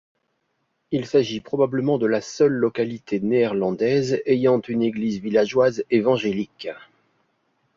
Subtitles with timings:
[0.89, 6.69] Il s'agit probablement de la seule localité néerlandaise ayant une église villageoise évangélique.